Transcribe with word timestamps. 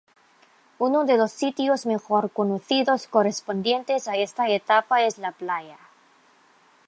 Uno 0.79 1.05
de 1.05 1.15
los 1.15 1.31
sitios 1.31 1.85
mejor 1.85 2.31
conocidos 2.31 3.05
correspondientes 3.07 4.07
a 4.07 4.15
esta 4.15 4.49
etapa 4.49 5.03
es 5.03 5.19
La 5.19 5.31
Playa. 5.31 5.77